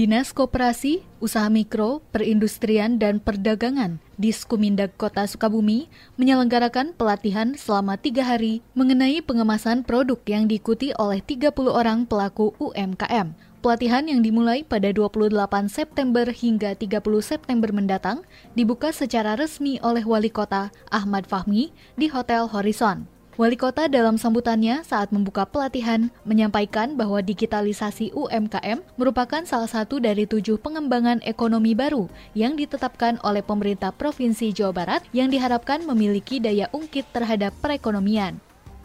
[0.00, 8.24] Dinas Koperasi, Usaha Mikro, Perindustrian, dan Perdagangan di Skumindag Kota Sukabumi menyelenggarakan pelatihan selama tiga
[8.24, 13.36] hari mengenai pengemasan produk yang diikuti oleh 30 orang pelaku UMKM.
[13.60, 15.36] Pelatihan yang dimulai pada 28
[15.68, 18.24] September hingga 30 September mendatang
[18.56, 23.19] dibuka secara resmi oleh Wali Kota Ahmad Fahmi di Hotel Horizon.
[23.40, 30.28] Wali Kota dalam sambutannya saat membuka pelatihan menyampaikan bahwa digitalisasi UMKM merupakan salah satu dari
[30.28, 32.04] tujuh pengembangan ekonomi baru
[32.36, 38.36] yang ditetapkan oleh pemerintah Provinsi Jawa Barat yang diharapkan memiliki daya ungkit terhadap perekonomian.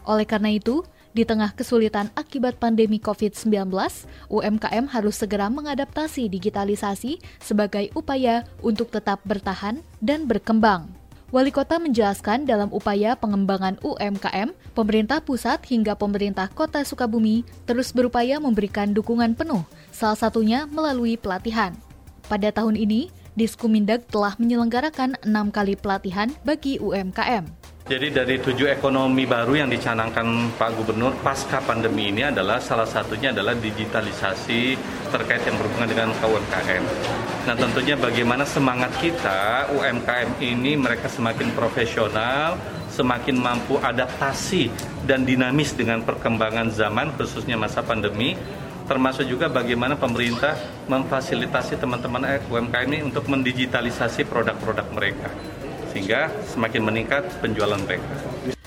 [0.08, 3.68] Oleh karena itu, di tengah kesulitan akibat pandemi COVID-19,
[4.32, 11.05] UMKM harus segera mengadaptasi digitalisasi sebagai upaya untuk tetap bertahan dan berkembang.
[11.34, 18.38] Wali Kota menjelaskan dalam upaya pengembangan UMKM, pemerintah pusat hingga pemerintah Kota Sukabumi terus berupaya
[18.38, 21.74] memberikan dukungan penuh, salah satunya melalui pelatihan.
[22.30, 27.44] Pada tahun ini, Diskumindag telah menyelenggarakan enam kali pelatihan bagi UMKM.
[27.86, 33.30] Jadi dari tujuh ekonomi baru yang dicanangkan Pak Gubernur pasca pandemi ini adalah salah satunya
[33.30, 34.74] adalah digitalisasi
[35.14, 36.82] terkait yang berhubungan dengan UMKM.
[37.46, 42.58] Nah tentunya bagaimana semangat kita UMKM ini mereka semakin profesional,
[42.90, 44.66] semakin mampu adaptasi
[45.06, 48.34] dan dinamis dengan perkembangan zaman khususnya masa pandemi
[48.90, 50.58] termasuk juga bagaimana pemerintah
[50.90, 55.30] memfasilitasi teman-teman UMKM ini untuk mendigitalisasi produk-produk mereka
[55.96, 58.04] sehingga semakin meningkat penjualan mereka.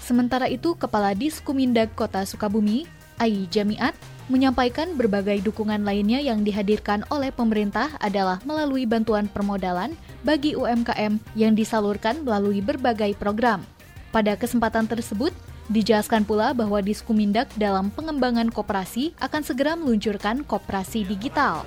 [0.02, 2.90] Sementara itu, Kepala Diskumindag Kota Sukabumi,
[3.22, 3.94] Ai Jamiat,
[4.34, 9.94] menyampaikan berbagai dukungan lainnya yang dihadirkan oleh pemerintah adalah melalui bantuan permodalan
[10.26, 13.62] bagi UMKM yang disalurkan melalui berbagai program.
[14.10, 15.30] Pada kesempatan tersebut,
[15.70, 21.62] dijelaskan pula bahwa Diskumindag dalam pengembangan koperasi akan segera meluncurkan koperasi digital.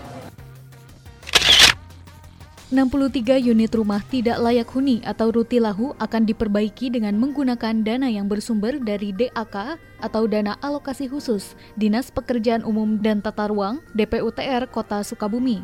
[2.73, 8.81] 63 unit rumah tidak layak huni atau rutilahu akan diperbaiki dengan menggunakan dana yang bersumber
[8.81, 15.61] dari DAK atau dana alokasi khusus Dinas Pekerjaan Umum dan Tata Ruang DPUTR Kota Sukabumi.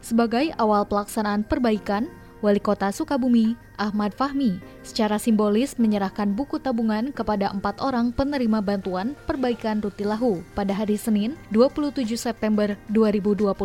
[0.00, 2.08] Sebagai awal pelaksanaan perbaikan,
[2.44, 9.16] Wali Kota Sukabumi, Ahmad Fahmi, secara simbolis menyerahkan buku tabungan kepada empat orang penerima bantuan
[9.24, 13.56] perbaikan Rutilahu pada hari Senin 27 September 2021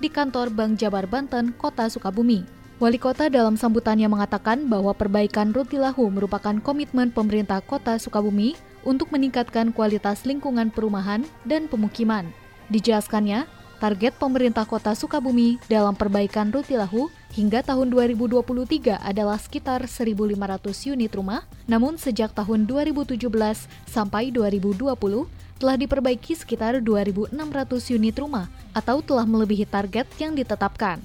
[0.00, 2.48] di kantor Bank Jabar Banten, Kota Sukabumi.
[2.80, 8.56] Wali Kota dalam sambutannya mengatakan bahwa perbaikan Rutilahu merupakan komitmen pemerintah Kota Sukabumi
[8.88, 12.24] untuk meningkatkan kualitas lingkungan perumahan dan pemukiman.
[12.72, 13.44] Dijelaskannya,
[13.84, 20.36] target pemerintah Kota Sukabumi dalam perbaikan Rutilahu hingga tahun 2023 adalah sekitar 1.500
[20.94, 23.18] unit rumah, namun sejak tahun 2017
[23.88, 24.88] sampai 2020
[25.58, 27.34] telah diperbaiki sekitar 2.600
[27.98, 31.02] unit rumah atau telah melebihi target yang ditetapkan.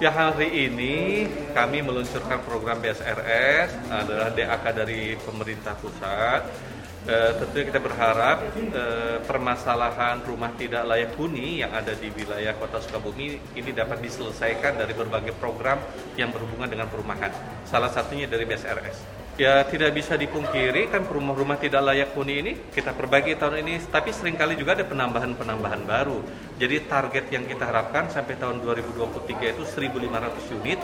[0.00, 6.71] Ya hari ini kami meluncurkan program BSRS adalah DAK dari pemerintah pusat
[7.02, 12.78] Uh, tentunya kita berharap uh, permasalahan rumah tidak layak huni yang ada di wilayah Kota
[12.78, 15.82] Sukabumi ini dapat diselesaikan dari berbagai program
[16.14, 17.34] yang berhubungan dengan perumahan.
[17.66, 19.22] Salah satunya dari BSRS.
[19.34, 24.14] Ya tidak bisa dipungkiri kan rumah-rumah tidak layak huni ini kita perbaiki tahun ini, tapi
[24.14, 26.22] sering kali juga ada penambahan-penambahan baru.
[26.60, 30.78] Jadi target yang kita harapkan sampai tahun 2023 itu 1.500 unit.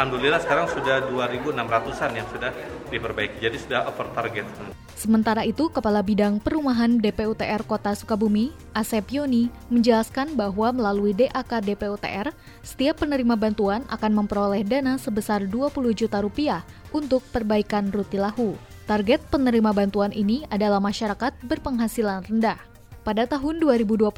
[0.00, 2.48] Alhamdulillah sekarang sudah 2.600an yang sudah
[2.88, 3.36] diperbaiki.
[3.36, 4.48] Jadi sudah over target.
[4.96, 12.32] Sementara itu, Kepala Bidang Perumahan DPUTR Kota Sukabumi, Asep Yoni, menjelaskan bahwa melalui DAK DPUTR,
[12.64, 16.64] setiap penerima bantuan akan memperoleh dana sebesar 20 juta rupiah
[16.96, 18.56] untuk perbaikan rutilahu.
[18.88, 22.56] Target penerima bantuan ini adalah masyarakat berpenghasilan rendah.
[23.04, 24.08] Pada tahun 2021,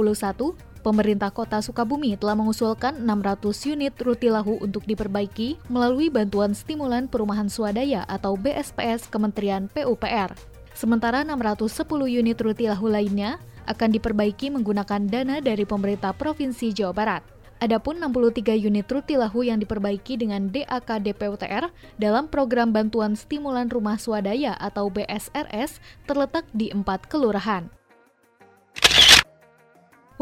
[0.82, 8.02] pemerintah kota Sukabumi telah mengusulkan 600 unit rutilahu untuk diperbaiki melalui bantuan stimulan perumahan swadaya
[8.11, 10.34] atau BSPS Kementerian PUPR.
[10.75, 13.38] Sementara 610 unit rutilahu lainnya
[13.70, 17.23] akan diperbaiki menggunakan dana dari pemerintah Provinsi Jawa Barat.
[17.62, 24.58] Adapun 63 unit rutilahu yang diperbaiki dengan DAK DPUTR dalam program bantuan stimulan rumah swadaya
[24.58, 25.79] atau BSRS
[26.11, 27.70] terletak di empat kelurahan.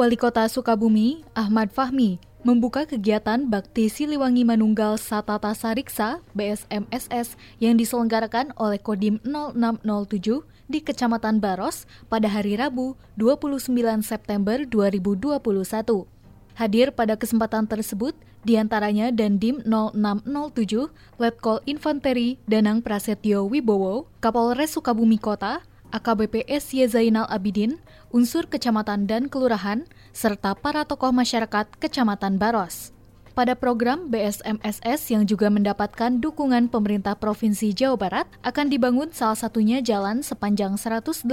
[0.00, 8.56] Wali Kota Sukabumi, Ahmad Fahmi, membuka kegiatan Bakti Siliwangi Manunggal Satata Sariksa BSMSS yang diselenggarakan
[8.56, 10.40] oleh Kodim 0607
[10.72, 16.08] di Kecamatan Baros pada hari Rabu 29 September 2021.
[16.56, 20.88] Hadir pada kesempatan tersebut di antaranya Dandim 0607,
[21.20, 27.78] Letkol Infanteri Danang Prasetyo Wibowo, Kapolres Sukabumi Kota, AKBP SY Zainal Abidin,
[28.14, 32.94] unsur kecamatan dan kelurahan, serta para tokoh masyarakat Kecamatan Baros
[33.40, 39.80] pada program BSMSS yang juga mendapatkan dukungan pemerintah Provinsi Jawa Barat akan dibangun salah satunya
[39.80, 41.24] jalan sepanjang 181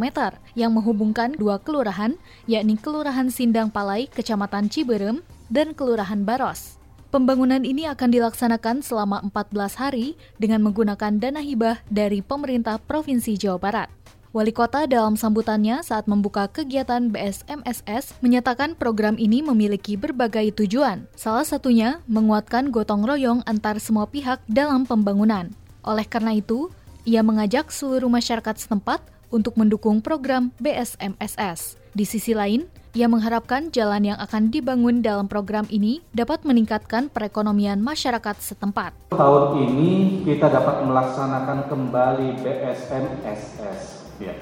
[0.00, 2.16] meter yang menghubungkan dua kelurahan,
[2.48, 5.20] yakni Kelurahan Sindang Palai, Kecamatan Ciberem,
[5.52, 6.77] dan Kelurahan Baros.
[7.08, 13.56] Pembangunan ini akan dilaksanakan selama 14 hari dengan menggunakan dana hibah dari pemerintah Provinsi Jawa
[13.56, 13.88] Barat.
[14.36, 21.48] Wali kota dalam sambutannya saat membuka kegiatan BSMSS menyatakan program ini memiliki berbagai tujuan, salah
[21.48, 25.48] satunya menguatkan gotong royong antar semua pihak dalam pembangunan.
[25.88, 26.68] Oleh karena itu,
[27.08, 31.80] ia mengajak seluruh masyarakat setempat untuk mendukung program BSMSS.
[31.92, 37.78] Di sisi lain, ia mengharapkan jalan yang akan dibangun dalam program ini dapat meningkatkan perekonomian
[37.78, 39.14] masyarakat setempat.
[39.14, 44.34] Tahun ini kita dapat melaksanakan kembali BSMSS Ya.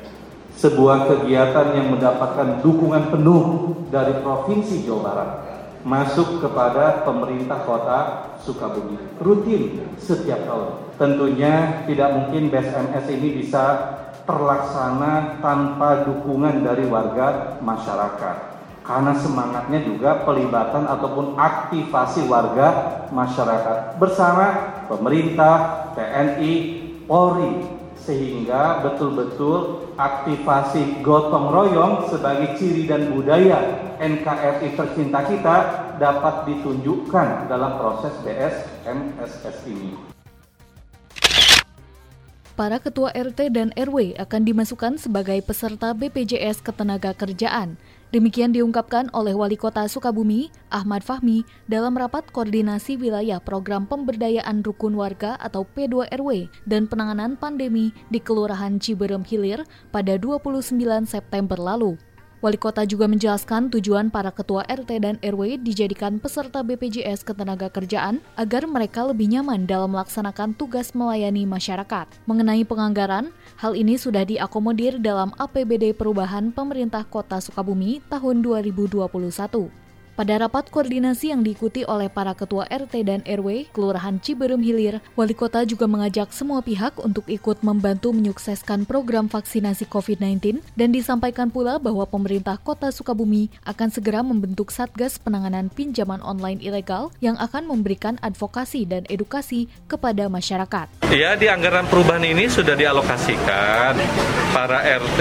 [0.57, 5.31] Sebuah kegiatan yang mendapatkan dukungan penuh dari Provinsi Jawa Barat
[5.85, 7.99] masuk kepada pemerintah kota
[8.41, 10.97] Sukabumi rutin setiap tahun.
[10.97, 13.65] Tentunya tidak mungkin BSMS ini bisa
[14.27, 18.59] terlaksana tanpa dukungan dari warga masyarakat.
[18.87, 24.47] Karena semangatnya juga pelibatan ataupun aktivasi warga masyarakat bersama
[24.87, 26.55] pemerintah, TNI,
[27.07, 27.67] Polri
[27.99, 33.59] sehingga betul-betul aktivasi gotong royong sebagai ciri dan budaya
[33.99, 35.57] NKRI tercinta kita
[35.99, 40.16] dapat ditunjukkan dalam proses BSMSS ini.
[42.57, 47.77] Para ketua RT dan RW akan dimasukkan sebagai peserta BPJS Ketenagakerjaan
[48.15, 54.95] Demikian diungkapkan oleh Wali Kota Sukabumi, Ahmad Fahmi, dalam rapat koordinasi wilayah program pemberdayaan rukun
[54.95, 61.99] warga atau P2RW dan penanganan pandemi di Kelurahan Ciberem Hilir pada 29 September lalu.
[62.45, 68.69] Wali kota juga menjelaskan tujuan para ketua RT dan RW dijadikan peserta BPJS Ketenagakerjaan agar
[68.69, 72.13] mereka lebih nyaman dalam melaksanakan tugas melayani masyarakat.
[72.29, 79.86] Mengenai penganggaran, hal ini sudah diakomodir dalam APBD Perubahan Pemerintah Kota Sukabumi tahun 2021.
[80.17, 85.37] Pada rapat koordinasi yang diikuti oleh para ketua RT dan RW Kelurahan Ciberem Hilir, Wali
[85.37, 91.77] Kota juga mengajak semua pihak untuk ikut membantu menyukseskan program vaksinasi COVID-19 dan disampaikan pula
[91.77, 98.17] bahwa pemerintah Kota Sukabumi akan segera membentuk Satgas Penanganan Pinjaman Online Ilegal yang akan memberikan
[98.25, 101.13] advokasi dan edukasi kepada masyarakat.
[101.13, 104.01] Ya, di anggaran perubahan ini sudah dialokasikan
[104.57, 105.21] para RT,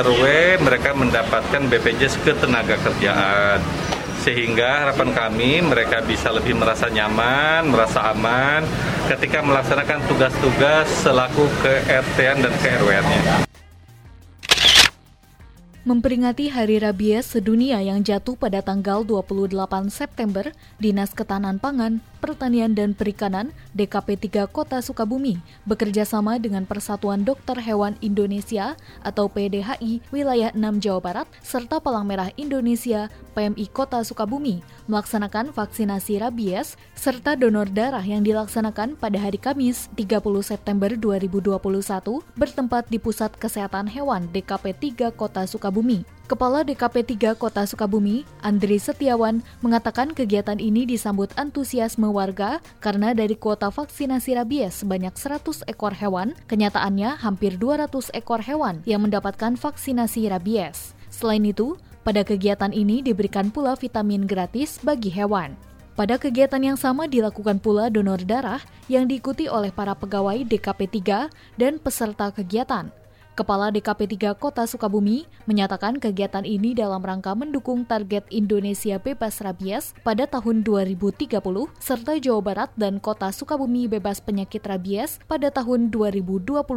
[0.00, 0.24] RW
[0.64, 8.64] mereka mendapatkan BPJS ketenaga kerjaan sehingga harapan kami mereka bisa lebih merasa nyaman, merasa aman
[9.08, 13.48] ketika melaksanakan tugas-tugas selaku ke RT-an dan ke RW-nya.
[15.80, 19.56] Memperingati Hari Rabies Sedunia yang jatuh pada tanggal 28
[19.88, 27.24] September, Dinas Ketahanan Pangan, Pertanian dan Perikanan DKP 3 Kota Sukabumi bekerja sama dengan Persatuan
[27.24, 34.04] Dokter Hewan Indonesia atau PDHI Wilayah 6 Jawa Barat serta Palang Merah Indonesia PMI Kota
[34.04, 41.56] Sukabumi melaksanakan vaksinasi rabies serta donor darah yang dilaksanakan pada hari Kamis 30 September 2021
[42.36, 46.19] bertempat di Pusat Kesehatan Hewan DKP 3 Kota Sukabumi.
[46.30, 53.34] Kepala DKP 3 Kota Sukabumi, Andri Setiawan, mengatakan kegiatan ini disambut antusiasme warga karena dari
[53.34, 60.30] kuota vaksinasi rabies sebanyak 100 ekor hewan, kenyataannya hampir 200 ekor hewan yang mendapatkan vaksinasi
[60.30, 60.94] rabies.
[61.10, 61.74] Selain itu,
[62.06, 65.58] pada kegiatan ini diberikan pula vitamin gratis bagi hewan.
[65.98, 71.58] Pada kegiatan yang sama dilakukan pula donor darah yang diikuti oleh para pegawai DKP 3
[71.58, 72.99] dan peserta kegiatan.
[73.40, 79.96] Kepala DKP 3 Kota Sukabumi menyatakan kegiatan ini dalam rangka mendukung target Indonesia bebas rabies
[80.04, 81.40] pada tahun 2030
[81.80, 86.68] serta Jawa Barat dan Kota Sukabumi bebas penyakit rabies pada tahun 2028.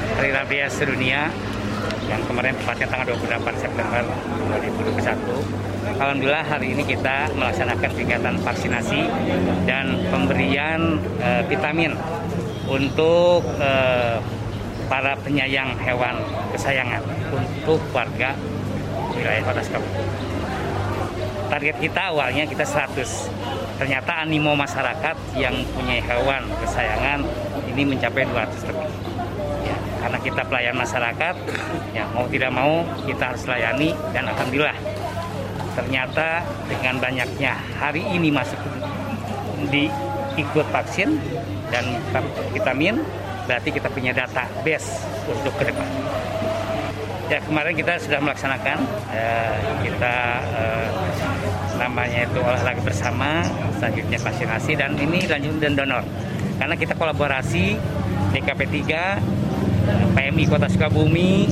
[0.00, 1.28] Hari Rabies Sedunia
[2.08, 4.00] yang kemarin tepatnya tanggal 28 September
[4.56, 6.00] 2021.
[6.00, 9.00] Alhamdulillah hari ini kita melaksanakan kegiatan vaksinasi
[9.68, 11.92] dan pemberian uh, vitamin
[12.64, 14.24] untuk uh,
[14.86, 16.16] para penyayang hewan
[16.54, 18.34] kesayangan untuk warga
[19.14, 20.02] wilayah Kota Sukabumi.
[21.46, 23.78] Target kita awalnya kita 100.
[23.78, 27.22] Ternyata animo masyarakat yang punya hewan kesayangan
[27.70, 28.90] ini mencapai 200 lebih.
[29.62, 31.34] Ya, karena kita pelayan masyarakat
[31.94, 34.78] ya mau tidak mau kita harus layani dan alhamdulillah
[35.76, 36.40] ternyata
[36.70, 38.56] dengan banyaknya hari ini masih
[39.68, 39.92] di
[40.40, 41.20] ikut vaksin
[41.68, 41.84] dan
[42.54, 43.02] vitamin
[43.46, 45.88] berarti kita punya data base untuk ke depan.
[47.26, 48.78] Ya kemarin kita sudah melaksanakan
[49.10, 50.16] eh, kita
[50.54, 50.88] eh,
[51.74, 53.42] namanya itu olahraga bersama,
[53.82, 56.04] selanjutnya vaksinasi dan ini lanjut dan donor.
[56.56, 57.74] Karena kita kolaborasi
[58.30, 61.50] DKP 3, PMI Kota Sukabumi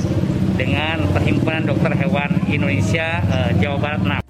[0.55, 4.24] dengan Perhimpunan Dokter Hewan Indonesia eh, Jawa Barat 6.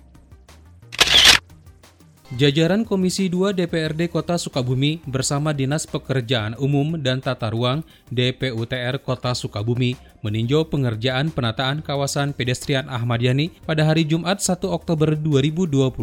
[2.35, 7.79] Jajaran Komisi 2 DPRD Kota Sukabumi bersama Dinas Pekerjaan Umum dan Tata Ruang
[8.11, 15.15] DPUTR Kota Sukabumi meninjau pengerjaan penataan kawasan pedestrian Ahmad Yani pada hari Jumat 1 Oktober
[15.15, 15.95] 2021.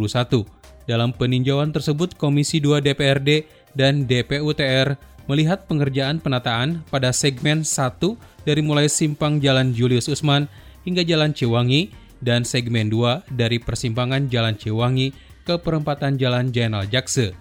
[0.89, 3.45] Dalam peninjauan tersebut, Komisi 2 DPRD
[3.77, 4.97] dan DPUTR
[5.29, 8.01] melihat pengerjaan penataan pada segmen 1
[8.49, 10.49] dari mulai simpang Jalan Julius Usman
[10.89, 11.93] hingga Jalan Ciwangi
[12.25, 17.35] dan segmen 2 dari persimpangan Jalan Ciwangi ke perempatan Jalan Jenderal Jakse.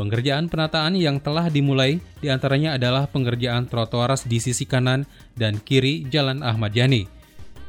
[0.00, 5.04] Pengerjaan penataan yang telah dimulai di antaranya adalah pengerjaan trotoar di sisi kanan
[5.36, 7.04] dan kiri Jalan Ahmad Yani.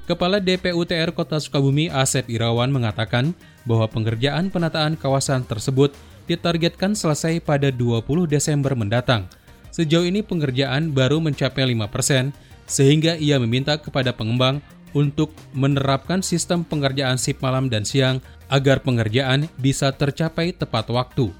[0.07, 3.35] Kepala DPUTR Kota Sukabumi Asep Irawan mengatakan
[3.67, 5.91] bahwa pengerjaan penataan kawasan tersebut
[6.25, 9.27] ditargetkan selesai pada 20 Desember mendatang.
[9.71, 12.31] Sejauh ini pengerjaan baru mencapai 5%,
[12.67, 14.59] sehingga ia meminta kepada pengembang
[14.91, 18.19] untuk menerapkan sistem pengerjaan sip malam dan siang
[18.51, 21.31] agar pengerjaan bisa tercapai tepat waktu.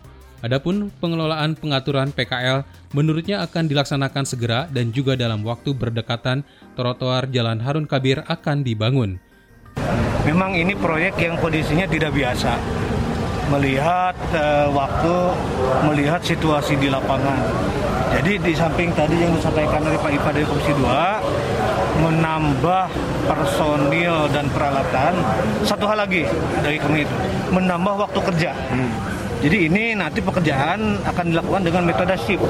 [0.42, 2.66] Adapun pengelolaan pengaturan PKL
[2.98, 6.42] menurutnya akan dilaksanakan segera dan juga dalam waktu berdekatan
[6.74, 9.22] trotoar Jalan Harun Kabir akan dibangun.
[10.26, 12.58] Memang ini proyek yang kondisinya tidak biasa.
[13.54, 15.16] Melihat uh, waktu,
[15.86, 17.42] melihat situasi di lapangan.
[18.18, 21.51] Jadi di samping tadi yang disampaikan oleh Pak Ipa dari Komisi 2,
[22.00, 22.88] menambah
[23.28, 25.14] personil dan peralatan.
[25.68, 26.24] Satu hal lagi
[26.64, 27.16] dari kami itu,
[27.52, 28.52] menambah waktu kerja.
[28.72, 28.92] Hmm.
[29.42, 32.46] Jadi ini nanti pekerjaan akan dilakukan dengan metode shift,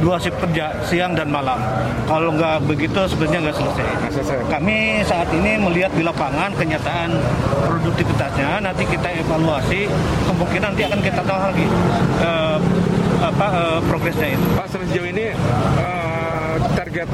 [0.00, 1.60] dua shift kerja siang dan malam.
[2.08, 3.88] Kalau nggak begitu sebenarnya nggak selesai.
[4.08, 4.36] selesai.
[4.48, 7.12] Kami saat ini melihat di lapangan kenyataan
[7.68, 9.92] produktivitasnya, nanti kita evaluasi,
[10.24, 11.66] kemungkinan nanti akan kita tahu lagi
[12.24, 12.58] uh,
[13.20, 14.46] apa uh, progresnya itu.
[14.56, 15.36] Pak sejauh ini
[15.76, 16.05] uh,
[16.74, 17.08] target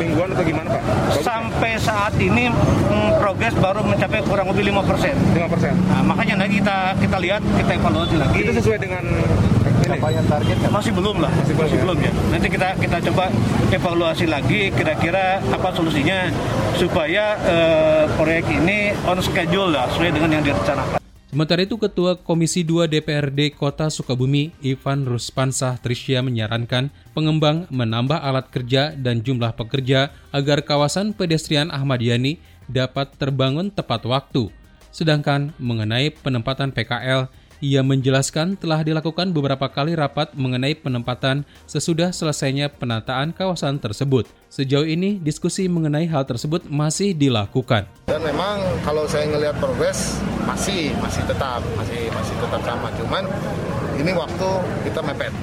[0.00, 0.82] mingguan atau gimana Pak?
[0.82, 1.80] Bagus, Sampai ya?
[1.82, 5.14] saat ini mm, progres baru mencapai kurang lebih 5 persen.
[5.14, 5.72] 5 persen.
[5.88, 8.38] Nah, makanya nanti kita kita lihat, kita evaluasi lagi.
[8.42, 9.04] Itu sesuai dengan
[9.86, 10.70] capaian target kan?
[10.74, 12.12] Masih belum lah, masih, masih belum ya.
[12.34, 13.24] Nanti kita kita coba
[13.70, 16.28] evaluasi lagi kira-kira apa solusinya
[16.76, 21.05] supaya uh, proyek ini on schedule lah sesuai dengan yang direncanakan.
[21.26, 28.46] Sementara itu Ketua Komisi 2 DPRD Kota Sukabumi Ivan Ruspansah Trisya menyarankan pengembang menambah alat
[28.54, 32.38] kerja dan jumlah pekerja agar kawasan pedestrian Ahmad Yani
[32.70, 34.54] dapat terbangun tepat waktu.
[34.94, 37.26] Sedangkan mengenai penempatan PKL,
[37.58, 44.30] ia menjelaskan telah dilakukan beberapa kali rapat mengenai penempatan sesudah selesainya penataan kawasan tersebut.
[44.46, 48.05] Sejauh ini, diskusi mengenai hal tersebut masih dilakukan.
[48.16, 50.16] Dan memang kalau saya ngelihat progres
[50.48, 52.88] masih masih tetap masih masih tetap sama.
[52.96, 53.28] Cuman
[54.00, 54.48] ini waktu
[54.88, 55.36] kita mepet.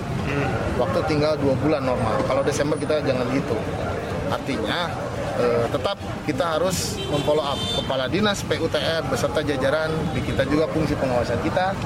[0.81, 2.17] Waktu tinggal dua bulan normal.
[2.25, 3.53] Kalau Desember kita jangan gitu.
[4.25, 4.89] Artinya
[5.37, 10.97] eh, tetap kita harus memfollow up kepala dinas PUTR beserta jajaran di kita juga fungsi
[10.97, 11.77] pengawasan kita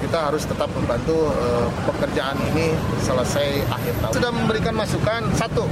[0.00, 2.72] kita harus tetap membantu uh, pekerjaan ini
[3.04, 4.12] selesai akhir tahun.
[4.16, 5.68] Sudah memberikan masukan satu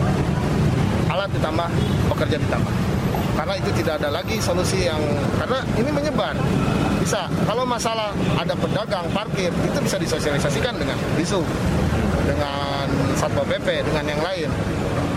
[1.09, 1.65] alat ditambah,
[2.13, 2.88] pekerja ditambah.
[3.39, 4.99] Karena itu tidak ada lagi solusi yang
[5.39, 6.35] karena ini menyebar.
[6.99, 11.47] Bisa kalau masalah ada pedagang parkir itu bisa disosialisasikan dengan bisu,
[12.27, 14.51] dengan satpol pp, dengan yang lain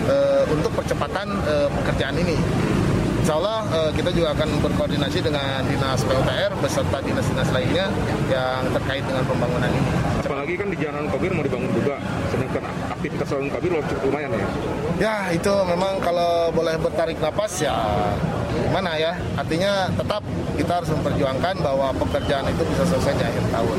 [0.05, 2.37] uh, untuk percepatan uh, pekerjaan ini.
[3.25, 7.89] Insya Allah uh, kita juga akan berkoordinasi dengan dinas PUTR beserta dinas-dinas lainnya
[8.29, 10.10] yang terkait dengan pembangunan ini.
[10.41, 12.01] Apalagi kan di Jalan Kabir mau dibangun juga,
[12.33, 12.65] sedangkan
[12.97, 14.47] aktivitas Jalan Kabir cukup lumayan ya.
[14.97, 17.77] Ya itu memang kalau boleh bertarik nafas ya
[18.49, 20.25] gimana ya artinya tetap
[20.57, 23.77] kita harus memperjuangkan bahwa pekerjaan itu bisa selesai di akhir tahun.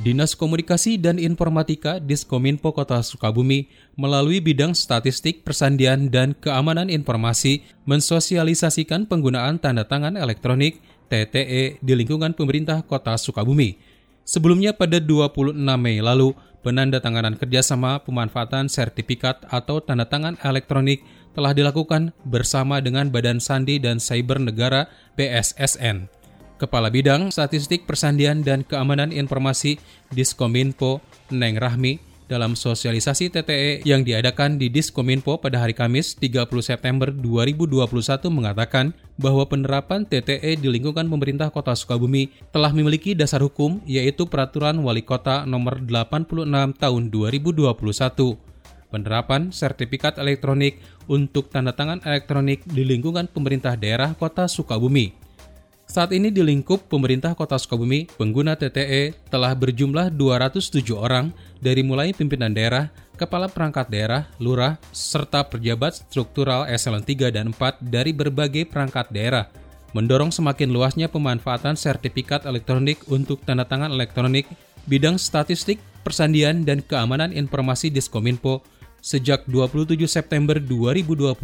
[0.00, 9.04] Dinas Komunikasi dan Informatika Diskominfo Kota Sukabumi melalui bidang statistik, persandian, dan keamanan informasi mensosialisasikan
[9.04, 10.80] penggunaan tanda tangan elektronik
[11.12, 13.76] TTE di lingkungan pemerintah Kota Sukabumi.
[14.24, 16.32] Sebelumnya pada 26 Mei lalu,
[16.64, 21.04] penandatanganan kerjasama pemanfaatan sertifikat atau tanda tangan elektronik
[21.36, 24.88] telah dilakukan bersama dengan Badan Sandi dan Cyber Negara
[25.20, 26.08] BSSN.
[26.56, 29.82] Kepala Bidang Statistik Persandian dan Keamanan Informasi
[30.14, 37.12] Diskominfo Neng Rahmi dalam sosialisasi TTE yang diadakan di Diskominfo pada hari Kamis 30 September
[37.12, 37.84] 2021
[38.32, 44.80] mengatakan bahwa penerapan TTE di lingkungan pemerintah Kota Sukabumi telah memiliki dasar hukum yaitu Peraturan
[44.80, 46.48] Wali Kota Nomor 86
[46.80, 47.76] Tahun 2021.
[48.88, 55.21] Penerapan sertifikat elektronik untuk tanda tangan elektronik di lingkungan pemerintah daerah Kota Sukabumi.
[55.92, 62.16] Saat ini di lingkup pemerintah Kota Sukabumi, pengguna TTE telah berjumlah 207 orang dari mulai
[62.16, 62.88] pimpinan daerah,
[63.20, 69.52] kepala perangkat daerah, lurah, serta pejabat struktural eselon 3 dan 4 dari berbagai perangkat daerah,
[69.92, 74.48] mendorong semakin luasnya pemanfaatan sertifikat elektronik untuk tanda tangan elektronik,
[74.88, 78.64] bidang statistik, persandian, dan keamanan informasi Diskominfo
[79.04, 81.36] sejak 27 September 2021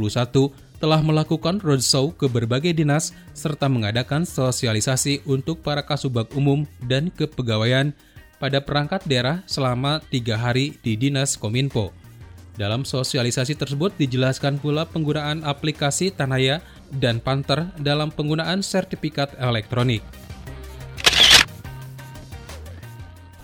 [0.78, 7.94] telah melakukan roadshow ke berbagai dinas serta mengadakan sosialisasi untuk para kasubag umum dan kepegawaian
[8.38, 11.90] pada perangkat daerah selama tiga hari di Dinas Kominfo.
[12.58, 16.58] Dalam sosialisasi tersebut dijelaskan pula penggunaan aplikasi Tanaya
[16.90, 20.02] dan Panther dalam penggunaan sertifikat elektronik.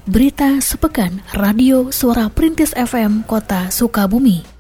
[0.04, 4.53] Berita sepekan Radio Suara Perintis FM Kota Sukabumi.